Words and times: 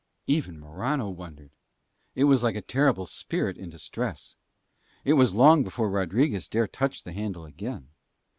Even 0.25 0.59
Morano 0.59 1.11
wondered. 1.11 1.51
It 2.15 2.23
was 2.23 2.41
like 2.41 2.55
a 2.55 2.61
terrible 2.63 3.05
spirit 3.05 3.55
in 3.55 3.69
distress. 3.69 4.35
It 5.05 5.13
was 5.13 5.35
long 5.35 5.63
before 5.63 5.91
Rodriguez 5.91 6.47
dare 6.47 6.65
touch 6.67 7.03
the 7.03 7.13
handle 7.13 7.45
again. 7.45 7.89